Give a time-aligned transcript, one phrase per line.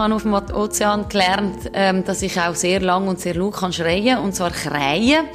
[0.00, 3.72] habe auf dem Ozean gelernt, ähm, dass ich auch sehr lang und sehr laut kann
[3.72, 5.26] schreien und zwar kreien.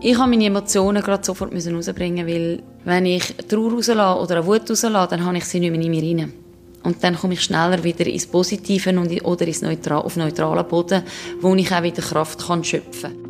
[0.00, 4.70] Ich habe meine Emotionen gerade sofort rausbringen weil wenn ich Trauer rauslasse oder eine Wut
[4.70, 6.32] rauslasse, dann habe ich sie nicht mehr in mir rein.
[6.84, 11.02] Und dann komme ich schneller wieder ins Positive und, oder ins Neutral, auf neutralen Boden,
[11.40, 13.26] wo ich auch wieder Kraft kann schöpfen kann.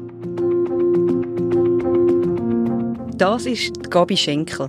[3.16, 4.68] Das ist Gabi Schenkel.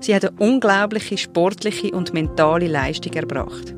[0.00, 3.77] Sie hat eine unglaubliche sportliche und mentale Leistung erbracht.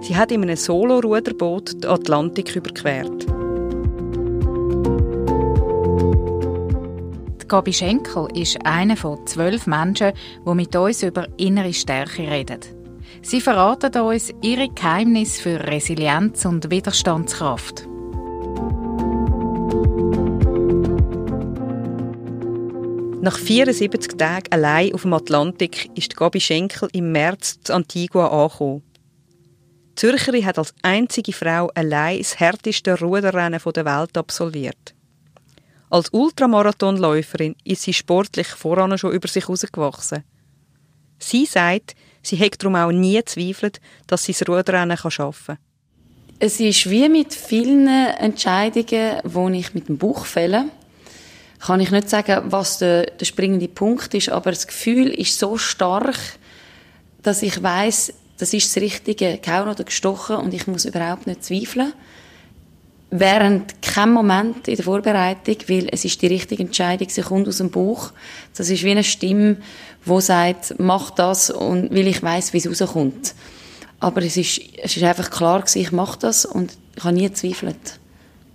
[0.00, 3.26] Sie hat in einem Solo-Ruderboot den Atlantik überquert.
[7.50, 10.12] Gabi Schenkel ist einer von zwölf Menschen,
[10.46, 12.60] die mit uns über innere Stärke reden.
[13.22, 17.88] Sie verraten uns ihre Geheimnisse für Resilienz und Widerstandskraft.
[23.20, 28.89] Nach 74 Tagen allein auf dem Atlantik ist Gabi Schenkel im März zu Antigua angekommen.
[30.00, 34.94] Zürcherin hat als einzige Frau allein das härteste Ruderrennen der Welt absolviert.
[35.90, 40.24] Als Ultramarathonläuferin ist sie sportlich voran schon über sich herausgewachsen.
[41.18, 45.58] Sie sagt, sie hat darum auch nie zweifelt, dass sie das Ruderrennen schaffen kann.
[46.38, 49.20] Es ist wie mit vielen Entscheidungen,
[49.52, 50.70] die ich mit dem Bauch fälle.
[51.58, 55.58] Kann ich nicht sagen, was der, der springende Punkt ist, aber das Gefühl ist so
[55.58, 56.16] stark,
[57.20, 61.44] dass ich weiß, das ist das Richtige, gehauen oder gestochen und ich muss überhaupt nicht
[61.44, 61.92] zweifeln
[63.10, 67.58] während kein Moment in der Vorbereitung, weil es ist die richtige Entscheidung, sie kommt aus
[67.58, 68.12] dem Bauch.
[68.56, 69.56] Das ist wie eine Stimme,
[70.06, 73.34] die sagt, mach das, und weil ich weiß, wie es rauskommt.
[73.98, 77.28] Aber es ist, es ist einfach klar gewesen, ich mache das und ich habe nie
[77.28, 77.98] gezweifelt.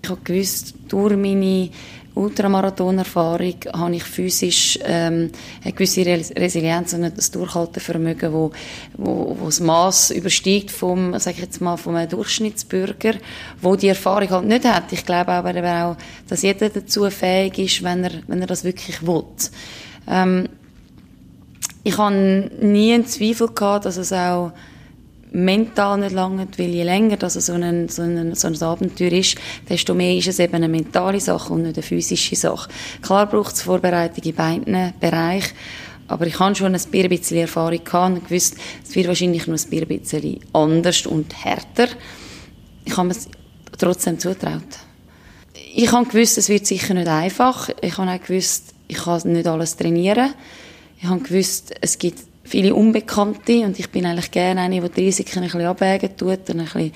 [0.01, 1.69] Ich habe gewusst, durch meine
[2.15, 5.31] Ultramarathon-Erfahrung habe ich physisch ähm,
[5.63, 8.51] eine gewisse Resilienz und ein Durchhaltevermögen, wo,
[8.97, 13.15] wo, wo das Maß übersteigt vom, sag ich jetzt mal, vom Durchschnittsbürger,
[13.61, 14.91] wo die Erfahrung halt nicht hat.
[14.93, 15.97] Ich glaube aber auch,
[16.27, 19.23] dass jeder dazu fähig ist, wenn er, wenn er das wirklich will.
[20.07, 20.47] Ähm,
[21.83, 24.53] ich habe nie einen Zweifel gehabt, dass es auch
[25.35, 29.37] mental nicht lange, weil je länger das so ein, so, ein, so ein Abenteuer ist,
[29.69, 32.69] desto mehr ist es eben eine mentale Sache und nicht eine physische Sache.
[33.01, 35.53] Klar braucht es Vorbereitung in beiden Bereichen,
[36.07, 38.55] aber ich habe schon ein bisschen Erfahrung gehabt und gewusst,
[38.87, 41.87] es wird wahrscheinlich nur ein bisschen anders und härter.
[42.85, 43.27] Ich habe es
[43.77, 44.61] trotzdem zutraut.
[45.73, 47.69] Ich habe gewusst, es wird sicher nicht einfach.
[47.81, 50.33] Ich habe auch gewusst, ich kann nicht alles trainieren.
[51.01, 55.05] Ich habe gewusst, es gibt viele Unbekannte und ich bin eigentlich gerne eine, die die
[55.05, 56.91] Risiken ein bisschen abwägen tut und ein bisschen, ein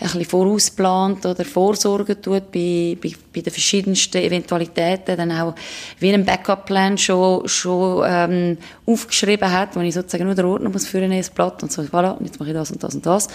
[0.00, 5.54] bisschen vorausplant oder vorsorgen tut bei, bei, bei den verschiedensten Eventualitäten, dann auch
[5.98, 10.86] wie einen Backup-Plan schon, schon ähm, aufgeschrieben hat, wo ich sozusagen nur der Ordner muss
[10.86, 13.28] führen ins Blatt und so, voilà, und jetzt mache ich das und das und das.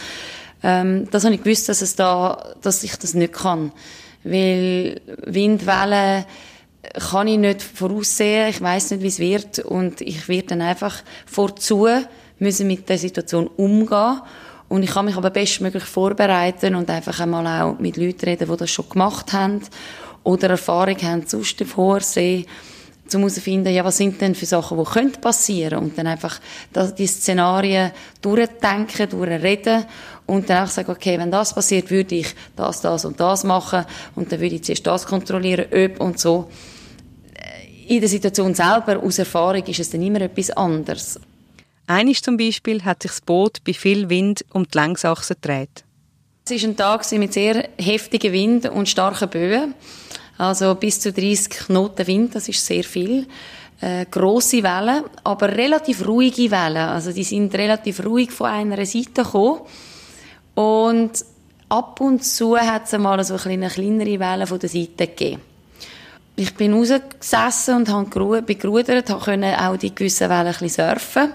[0.63, 3.71] Ähm, das habe ich gewusst, dass es da, dass ich das nicht kann.
[4.23, 6.25] Weil Windwellen,
[6.93, 8.49] kann ich nicht voraussehen.
[8.49, 9.59] Ich weiß nicht, wie es wird.
[9.59, 11.87] Und ich werde dann einfach vorzu
[12.39, 14.21] müssen mit der Situation umgehen.
[14.69, 18.57] Und ich kann mich aber bestmöglich vorbereiten und einfach einmal auch mit Leuten reden, die
[18.57, 19.61] das schon gemacht haben
[20.23, 22.45] oder Erfahrung haben, sonst vorsehen,
[23.13, 26.41] um herauszufinden, ja, was sind denn für Sachen, die können passieren und dann einfach
[26.97, 29.85] die Szenarien durchdenken, durchreden
[30.25, 33.85] und dann auch sagen, okay, wenn das passiert, würde ich das, das und das machen
[34.15, 36.49] und dann würde ich zuerst das kontrollieren, ob und so
[37.87, 41.19] in der Situation selber, aus Erfahrung, ist es dann immer etwas anderes.
[41.87, 45.85] Eines zum Beispiel hat sich das Boot bei viel Wind um die Längsachse gedreht.
[46.45, 49.73] Es war ein Tag mit sehr heftigem Wind und starken Böen.
[50.37, 53.25] Also bis zu 30 Knoten Wind, das ist sehr viel.
[53.79, 56.77] Äh, grosse Wellen, aber relativ ruhige Wellen.
[56.77, 59.61] Also die sind relativ ruhig von einer Seite gekommen.
[60.55, 61.11] Und
[61.69, 65.41] ab und zu hat es mal so eine kleinere Welle von der Seite gegeben
[66.37, 71.33] ich bin rausgesessen und habe gerudert, konnte auch die gewissen Wellen ein surfen,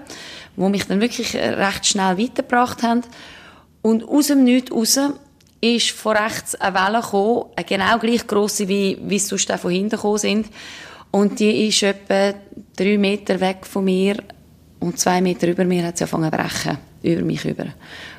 [0.55, 3.01] die mich dann wirklich recht schnell weitergebracht haben.
[3.81, 4.97] Und aus dem Nichts raus
[5.59, 9.59] ist von rechts eine Welle gekommen, eine genau gleich grosse, wie, wie es sonst auch
[9.59, 10.47] von hinten gekommen sind.
[11.11, 12.33] Und die ist etwa
[12.75, 14.17] drei Meter weg von mir
[14.79, 17.65] und zwei Meter über mir hat sie angefangen zu brechen, über mich über.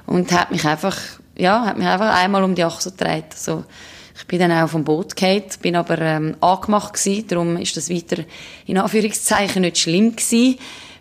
[0.06, 0.96] Und hat mich einfach,
[1.36, 3.32] ja, hat mich einfach einmal um die Achse gedreht.
[3.34, 3.64] So.
[4.16, 7.90] Ich bin dann auch vom Boot gefallen, bin aber ähm, angemacht gewesen, darum ist das
[7.90, 8.22] weiter
[8.66, 10.58] in Anführungszeichen nicht schlimm gewesen,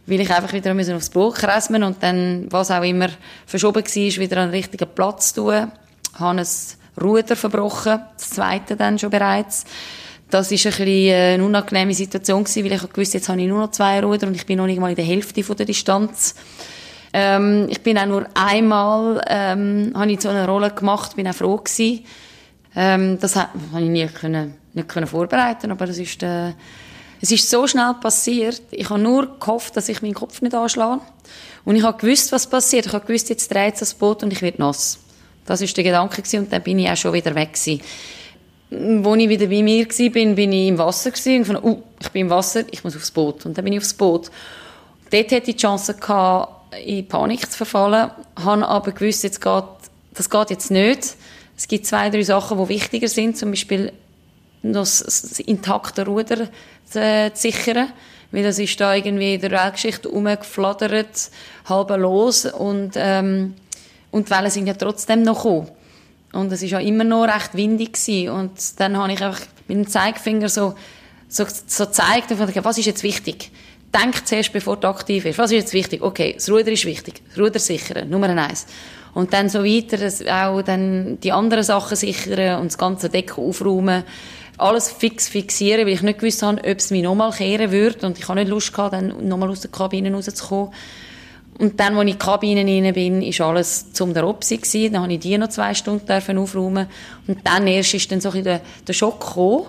[0.07, 3.09] weil ich einfach wieder müssen aufs Boot kresmen und dann, was auch immer
[3.45, 5.71] verschoben war, wieder an den richtigen Platz tun.
[6.15, 6.47] Habe ein
[7.01, 9.65] Ruder verbrochen, das zweite dann schon bereits.
[10.29, 13.47] Das ist ein bisschen äh, eine unangenehme Situation gewesen, weil ich wusste, jetzt habe ich
[13.47, 15.67] nur noch zwei Ruder und ich bin noch nicht mal in der Hälfte von der
[15.67, 16.33] Distanz.
[17.13, 21.35] Ähm, ich bin auch nur einmal, ähm, habe ich so eine Rolle gemacht, bin auch
[21.35, 22.03] froh gewesen.
[22.75, 26.53] Ähm, das habe ich nie können, nicht können vorbereiten, aber das ist, äh,
[27.21, 28.61] es ist so schnell passiert.
[28.71, 31.01] Ich habe nur gehofft, dass ich meinen Kopf nicht anschlage.
[31.65, 32.87] Und ich habe gewusst, was passiert.
[32.87, 34.99] Ich habe gewusst, jetzt dreht das Boot und ich werde nass.
[35.45, 37.81] Das ist der Gedanke gewesen, und dann bin ich auch schon wieder weg gewesen.
[38.71, 41.83] Als ich wieder bei mir war, bin, bin ich im Wasser gewesen und fand, uh,
[42.01, 43.45] ich bin im Wasser, ich muss aufs Boot.
[43.45, 44.31] Und dann bin ich aufs Boot.
[45.11, 48.09] Dort hatte ich die Chance gehabt, in Panik zu verfallen,
[48.43, 49.63] habe aber gewusst, jetzt geht,
[50.13, 51.15] das geht jetzt nicht.
[51.63, 53.93] Es gibt zwei, drei Sachen, die wichtiger sind, zum Beispiel
[54.63, 56.49] das, das intakte Ruder
[56.83, 57.87] zu, sichern,
[58.33, 61.31] weil das ist da irgendwie in der Weltgeschichte umgeflattert,
[61.69, 63.53] halb los und ähm,
[64.11, 65.69] und die Wellen sind ja trotzdem noch gekommen.
[66.33, 68.29] Und es war ja immer noch recht windig gewesen.
[68.31, 68.51] Und
[68.81, 69.39] dann habe ich einfach
[69.69, 70.75] mit dem Zeigefinger so,
[71.29, 73.51] so, so gezeigt und dachte, was ist jetzt wichtig?
[73.95, 75.39] Denk zuerst, bevor du aktiv bist.
[75.39, 76.01] Was ist jetzt wichtig?
[76.01, 77.21] Okay, das Ruder ist wichtig.
[77.29, 78.65] Das Ruder sichern, Nummer eins.
[79.13, 79.97] Und dann so weiter,
[80.31, 84.03] auch dann die anderen Sachen sichern und das ganze Deck aufräumen.
[84.57, 88.05] Alles fix fixieren, weil ich nicht gewusst habe, ob es mich nochmal kehren würde.
[88.05, 90.71] Und ich habe nicht Lust gehabt, dann nochmal aus der Kabine rauszukommen.
[91.59, 94.89] Und dann, als ich in die Kabine rein bin, war alles zum der Opsi.
[94.91, 96.87] Dann habe ich die noch zwei Stunden aufräumen
[97.27, 99.67] Und dann erst ist dann so ein der, der Schock gekommen.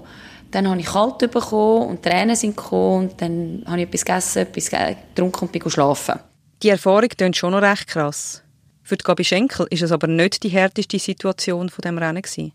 [0.51, 4.39] Dann habe ich kalt bekommen und Tränen sind gekommen und dann habe ich etwas gegessen,
[4.43, 6.21] etwas getrunken und bin schlafen.
[6.63, 8.44] Die Erfahrung klingt schon noch recht krass.
[8.87, 12.53] Für Gabi Schenkel ist es aber nicht die härteste Situation von dem Rennen gewesen.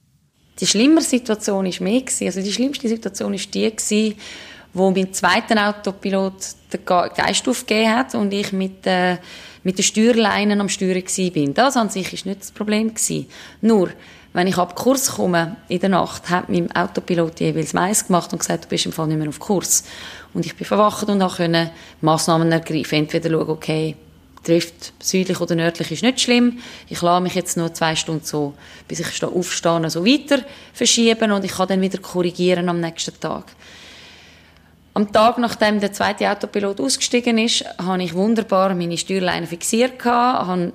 [0.60, 2.04] Die schlimmere Situation war mehr.
[2.22, 4.16] Also die schlimmste Situation war die, gewesen,
[4.72, 6.34] wo mein zweiter Autopilot
[6.72, 9.18] den Geist aufgegeben hat und ich mit, äh,
[9.64, 11.02] mit den Steuerleinen am Steuern
[11.34, 11.56] bin.
[11.56, 13.26] Das an sich ist nicht das Problem gewesen.
[13.62, 13.90] Nur,
[14.34, 18.40] wenn ich ab Kurs komme in der Nacht, hat mein Autopilot jeweils Mais gemacht und
[18.40, 19.84] gesagt, du bist im Fall nicht mehr auf Kurs.
[20.36, 21.72] Und ich bin verwacht und konnte
[22.02, 23.00] Massnahmen ergreifen.
[23.00, 23.96] Entweder schauen, okay,
[24.44, 26.60] trifft südlich oder nördlich ist nicht schlimm.
[26.88, 28.54] Ich lasse mich jetzt nur zwei Stunden so,
[28.88, 30.44] bis ich aufstehe, so weiter
[30.74, 33.46] verschieben und ich kann dann wieder korrigieren am nächsten Tag.
[34.94, 40.74] Am Tag, nachdem der zweite Autopilot ausgestiegen ist, habe ich wunderbar meine Steuerleine fixiert, habe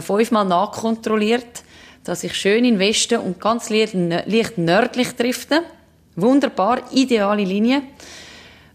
[0.00, 1.62] fünfmal nachkontrolliert,
[2.02, 3.94] dass ich schön in Westen und ganz leicht
[4.58, 5.62] nördlich drifte.
[6.16, 7.82] Wunderbar, ideale Linie.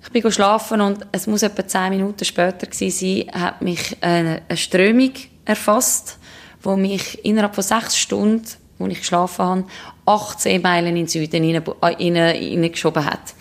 [0.03, 4.41] Ich bin schlafen und es muss etwa zehn Minuten später gewesen sein, hat mich eine,
[4.55, 5.11] Strömung
[5.45, 6.17] erfasst,
[6.61, 8.45] wo mich innerhalb von sechs Stunden,
[8.79, 9.63] wo ich geschlafen habe,
[10.05, 13.35] 18 Meilen in den Süden hineingeschoben hat.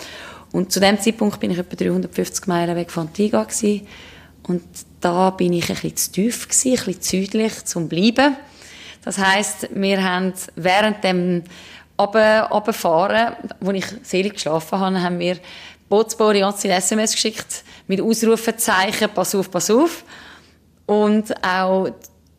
[0.52, 3.86] Und zu dem Zeitpunkt bin ich etwa 350 Meilen weg von Antigua gewesen.
[4.46, 4.62] Und
[5.00, 8.36] da bin ich ein bisschen zu tief gewesen, ein bisschen südlich zum Bleiben.
[9.02, 11.44] Das heißt, wir haben während dem
[11.98, 15.36] Runterfahren, wo ich selig geschlafen habe, haben wir
[15.90, 20.04] Bootsbauer ein SMS geschickt mit Ausrufezeichen, pass auf, pass auf.
[20.86, 21.88] Und auch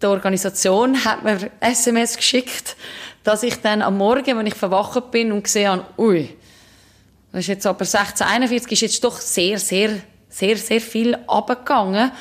[0.02, 2.78] die Organisation hat mir SMS geschickt,
[3.26, 6.30] dass ich dann am Morgen, wenn ich verwacht bin und gesehen habe, ui,
[7.34, 9.98] das ist jetzt aber 1641 ist jetzt doch sehr, sehr,
[10.30, 12.12] sehr, sehr viel abgegangen.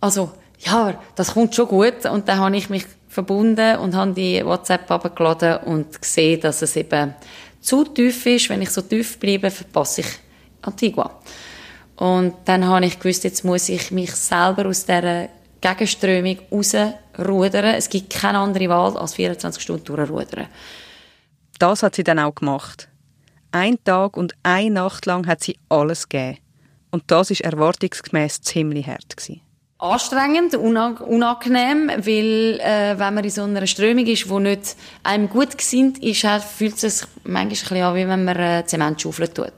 [0.00, 2.06] Also, ja, das kommt schon gut.
[2.06, 6.74] Und dann habe ich mich verbunden und habe die WhatsApp abgeladen und gesehen, dass es
[6.76, 7.14] eben
[7.60, 8.48] zu tief ist.
[8.48, 10.23] Wenn ich so tief bleibe, verpasse ich
[10.66, 11.10] Antigua.
[11.96, 15.28] Und dann habe ich gewusst, jetzt muss ich mich selber aus dieser
[15.60, 17.74] Gegenströmung rausrudern.
[17.76, 20.48] Es gibt keine andere Wahl, als 24 Stunden durchrudern.
[21.58, 22.88] Das hat sie dann auch gemacht.
[23.52, 26.38] Ein Tag und eine Nacht lang hat sie alles gegeben.
[26.90, 29.40] Und das ist erwartungsgemäß ziemlich hart gewesen.
[29.78, 35.58] Anstrengend, unangenehm, weil äh, wenn man in so einer Strömung ist, die nicht einem gut
[35.58, 39.52] gesinnt ist, fühlt es sich manchmal ein bisschen an, wie wenn man äh, Zementschaufel tut.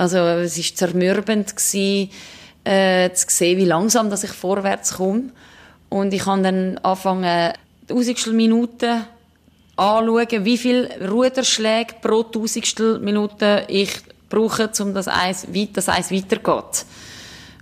[0.00, 2.10] Also es war zermürbend, gewesen,
[2.64, 5.24] äh, zu sehen, wie langsam dass ich vorwärts komme.
[5.90, 7.52] Und ich habe dann angefangen,
[7.86, 9.04] Tausendstel Minuten
[9.76, 13.90] anschauen, wie viele Ruderschläge pro Tausendstel Minute ich
[14.30, 16.86] brauche, um das Eis, das Eis weitergeht.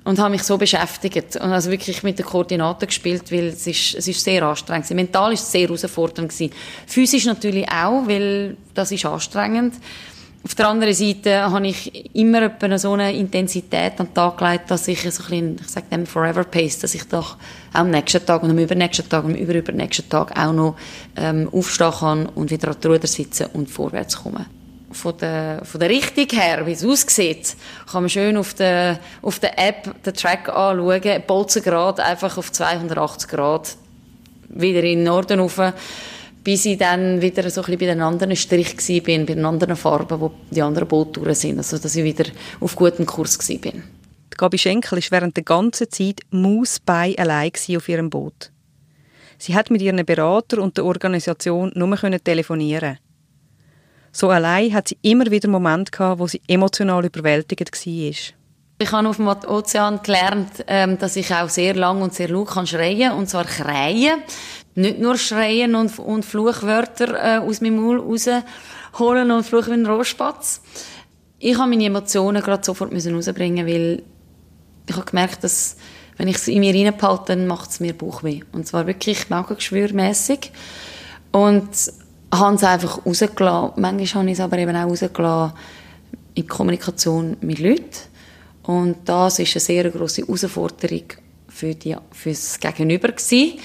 [0.05, 3.97] Und habe mich so beschäftigt und also wirklich mit den Koordinaten gespielt, weil es ist,
[3.97, 4.89] es ist sehr anstrengend.
[4.93, 6.55] Mental ist es sehr herausfordernd gewesen.
[6.87, 9.75] Physisch natürlich auch, weil das ist anstrengend.
[10.49, 14.89] Auf der anderen Seite habe ich immer so eine Intensität an den Tag gelegt, dass
[14.89, 17.37] ich so ein bisschen, ich sage dem Forever Pace, dass ich doch
[17.75, 20.77] auch am nächsten Tag und am übernächsten Tag und am überübernächsten Tag auch noch
[21.17, 24.47] ähm, aufstehen kann und wieder an der Ruder sitzen und vorwärts kommen.
[24.91, 27.55] Von der, von der Richtung her, wie es aussieht,
[27.93, 33.29] kann man schön auf der, auf der App den Track anschauen, Bolzengrad einfach auf 280
[33.29, 33.77] Grad.
[34.49, 35.61] Wieder in den Norden rauf
[36.49, 39.77] bis ich dann wieder so ein bisschen bei den anderen Strich war, bei den anderen
[39.77, 42.25] Farben, wo die anderen Boottouren sind, also dass ich wieder
[42.61, 43.73] auf gutem Kurs war.
[44.31, 48.51] Gabi Schenkel war während der ganzen Zeit mausbei allein auf ihrem Boot.
[49.37, 52.97] Sie hat mit ihren Berater und der Organisation nur telefonieren.
[54.11, 58.38] So allein hat sie immer wieder Momente gehabt, wo sie emotional überwältigt war.
[58.81, 62.51] Ich habe auf dem Ozean gelernt, ähm, dass ich auch sehr lang und sehr laut
[62.51, 64.23] kann schreien und zwar schreien.
[64.77, 69.87] Nicht nur schreien und, und Fluchwörter äh, aus meinem Maul rausholen und fluchen wie ein
[69.87, 70.63] Rohrspatz.
[71.41, 74.05] Ich habe meine Emotionen gerade sofort rausbringen weil
[74.89, 75.77] ich habe gemerkt, dass
[76.17, 78.43] wenn ich sie in mir reinbehalte, dann macht es mir Bauchweh.
[78.53, 80.53] Und zwar wirklich magengeschwürmässig.
[81.33, 81.69] Und
[82.33, 83.73] habe es einfach rausgelassen.
[83.77, 85.57] Manchmal habe ich es aber eben auch rausgelassen
[86.35, 88.08] in Kommunikation mit Leuten.
[88.69, 91.05] Und das ist eine sehr grosse Herausforderung
[91.49, 93.59] für, die, für das Gegenüber gewesen.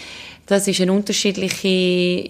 [0.46, 1.68] Das ist ein unterschiedliche,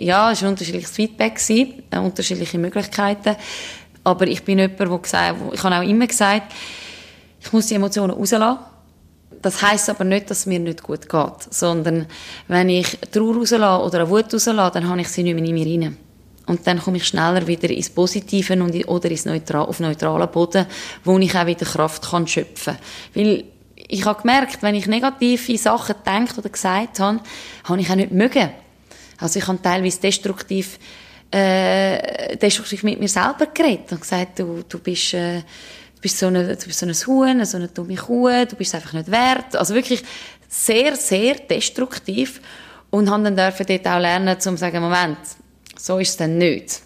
[0.03, 3.35] ja, ist ein unterschiedliches Feedback gewesen, unterschiedliche Möglichkeiten.
[4.03, 6.51] Aber ich bin jemand, der gesagt, ich habe auch immer gesagt,
[7.39, 8.57] ich muss die Emotionen rauslassen
[9.43, 12.07] das heißt aber nicht, dass es mir nicht gut geht, sondern
[12.47, 15.53] wenn ich Trauer rauslasse oder eine Wut rauslasse, dann habe ich sie nicht mehr in
[15.53, 15.97] mir rein.
[16.45, 20.65] Und dann komme ich schneller wieder ins Positive und, oder ins Neutral, auf neutralen Boden,
[21.03, 23.23] wo ich auch wieder Kraft kann schöpfen kann.
[23.23, 23.45] Weil
[23.75, 27.19] ich habe gemerkt, wenn ich negative Sachen gedacht oder gesagt habe,
[27.63, 28.49] habe ich auch nicht mögen.
[29.19, 30.79] Also ich habe teilweise destruktiv,
[31.31, 35.41] äh, destruktiv mit mir selber geredet und gesagt, du, du bist, äh,
[36.01, 38.93] bist so, eine, du bist so ein Huhn, so eine dumme Kuh, du bist einfach
[38.93, 39.55] nicht wert.
[39.55, 40.03] Also wirklich
[40.49, 42.41] sehr, sehr destruktiv.
[42.89, 45.17] Und haben dann dort auch lernen, zu sagen, Moment,
[45.83, 46.81] so ist es dann nicht.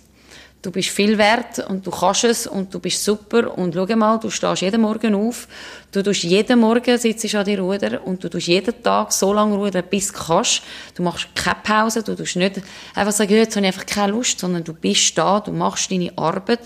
[0.63, 4.17] Du bist viel wert und du kannst es und du bist super und schau mal,
[4.17, 5.47] du stehst jeden Morgen auf,
[5.91, 9.55] du tust jeden Morgen sitzt an die Ruder und du tust jeden Tag so lange
[9.55, 10.63] rudern, bis du kannst.
[10.95, 12.59] Du machst keine Pause, du tust nicht
[12.95, 16.11] einfach sagen, jetzt habe ich einfach keine Lust, sondern du bist da, du machst deine
[16.17, 16.61] Arbeit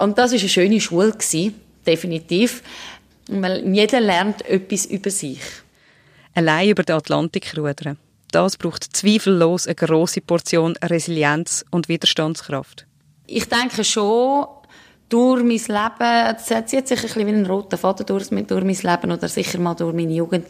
[0.00, 2.62] und das ist eine schöne Schule gewesen, definitiv.
[3.28, 5.40] Jeder lernt etwas über sich.
[6.32, 7.98] Allein über den Atlantik rudern.
[8.34, 12.84] Das braucht zweifellos eine große Portion Resilienz und Widerstandskraft.
[13.28, 14.46] Ich denke schon,
[15.08, 18.74] durch mein Leben, es zieht sich ein bisschen wie ein roter Faden durch, durch mein
[18.74, 20.46] Leben oder sicher mal durch meine Jugend,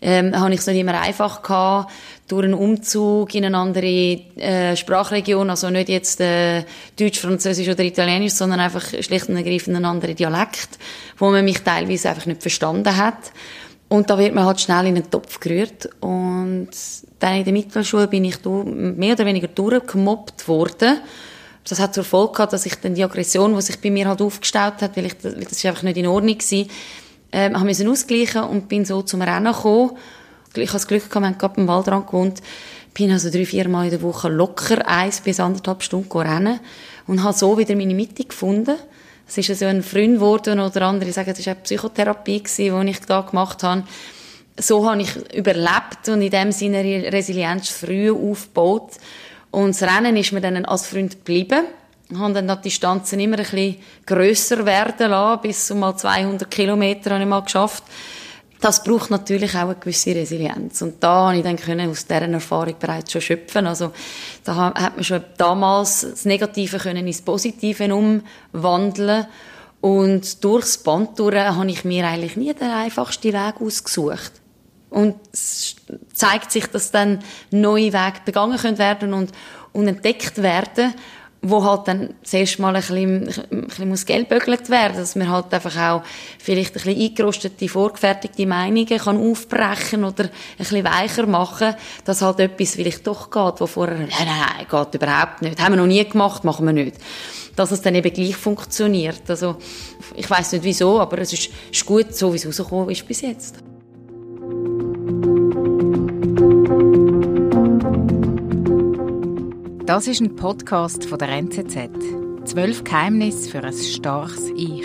[0.00, 1.92] ähm, habe ich es nicht immer einfach gehabt,
[2.26, 6.64] durch einen Umzug in eine andere äh, Sprachregion, also nicht jetzt äh,
[6.98, 10.78] Deutsch, Französisch oder Italienisch, sondern einfach schlicht und ergreifend einen anderen Dialekt,
[11.18, 13.30] wo man mich teilweise einfach nicht verstanden hat.
[13.88, 15.88] Und da wird man halt schnell in den Topf gerührt.
[16.00, 16.70] Und
[17.20, 20.98] dann in der Mittelschule bin ich mehr oder weniger durchgemobbt worden
[21.68, 24.22] das hat zur Folge gehabt, dass ich dann die Aggression, die sich bei mir halt
[24.22, 26.66] aufgestaut hat, weil, ich, weil das ist einfach nicht in Ordnung war,
[27.32, 29.96] ähm, habe müssen ausgleichen und bin so zum Rennen gekommen.
[30.54, 32.40] Ich habe das Glück gehabt, wir haben gerade im Waldrand gewohnt,
[32.94, 36.60] bin also drei, vier Mal in der Woche locker eins bis anderthalb Stunden rennen
[37.06, 38.76] und habe so wieder meine Mitte gefunden.
[39.28, 43.00] Es ist also ein Freund geworden oder andere sagen, es war eine Psychotherapie, die ich
[43.00, 43.84] da gemacht habe.
[44.58, 48.92] So habe ich überlebt und in dem Sinne Resilienz früh aufgebaut.
[49.50, 51.64] Und das Rennen ist mir dann als Freund geblieben.
[52.08, 55.42] Ich habe dann die Distanzen immer ein bisschen grösser werden lassen.
[55.42, 57.82] Bis zu mal 200 Kilometer habe ich mal geschafft.
[58.60, 60.80] Das braucht natürlich auch eine gewisse Resilienz.
[60.82, 63.66] Und da habe ich dann können aus dieser Erfahrung bereits schon schöpfen.
[63.66, 63.92] Also,
[64.44, 69.26] da hat man schon damals das Negative können ins Positive umwandeln.
[69.80, 74.32] Und durchs Band durch habe ich mir eigentlich nie den einfachsten Weg ausgesucht.
[74.88, 75.76] Und es
[76.14, 77.18] zeigt sich, dass dann
[77.50, 79.32] neue Wege begangen können werden und,
[79.72, 80.94] und entdeckt werden,
[81.42, 85.52] wo halt dann zuerst mal ein bisschen, ein bisschen muss geldbögelt werden, dass man halt
[85.52, 86.02] einfach auch
[86.38, 91.74] vielleicht ein bisschen eingerostete, vorgefertigte Meinungen kann aufbrechen oder ein bisschen weicher machen,
[92.04, 95.80] dass halt etwas vielleicht doch geht, wo vorher, nein, nein, geht überhaupt nicht, haben wir
[95.80, 96.96] noch nie gemacht, machen wir nicht.
[97.54, 99.22] Dass es dann eben gleich funktioniert.
[99.28, 99.56] Also,
[100.14, 103.22] ich weiß nicht wieso, aber es ist, ist gut, so wie es rausgekommen ist bis
[103.22, 103.65] jetzt.
[109.96, 111.88] Das ist ein Podcast von der NZZ.
[112.44, 114.84] Zwölf Geheimnisse für ein starkes Ich.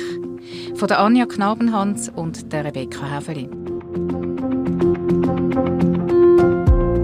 [0.76, 3.50] Von der Anja Knabenhans und der Rebecca Häfeli.